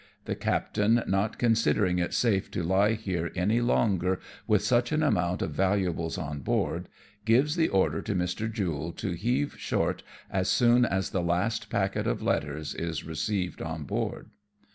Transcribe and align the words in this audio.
The 0.25 0.33
captain 0.33 1.03
not 1.05 1.37
consider 1.37 1.85
ing 1.85 1.99
it 1.99 2.11
safe 2.15 2.49
to 2.53 2.63
lie 2.63 2.93
here 2.93 3.31
any 3.35 3.61
longer 3.61 4.19
with 4.47 4.63
such 4.63 4.91
an 4.91 5.03
amount 5.03 5.43
of 5.43 5.51
valuables 5.51 6.17
on 6.17 6.39
board, 6.39 6.87
gives 7.23 7.55
the 7.55 7.67
order 7.69 8.01
to 8.01 8.15
Mr. 8.15 8.51
Jule 8.51 8.93
to 8.93 9.11
heave 9.11 9.57
short 9.59 10.01
as 10.31 10.49
soon 10.49 10.85
as 10.85 11.11
the 11.11 11.21
last 11.21 11.69
packet 11.69 12.07
of 12.07 12.23
letters 12.23 12.73
is 12.73 13.03
received 13.03 13.61
on 13.61 13.83
board. 13.83 14.31